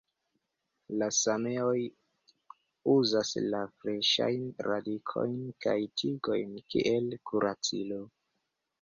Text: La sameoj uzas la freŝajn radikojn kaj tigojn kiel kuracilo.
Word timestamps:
La 1.01 1.09
sameoj 1.17 1.81
uzas 2.95 3.35
la 3.53 3.61
freŝajn 3.75 4.51
radikojn 4.71 5.39
kaj 5.69 5.79
tigojn 6.03 6.61
kiel 6.75 7.17
kuracilo. 7.33 8.05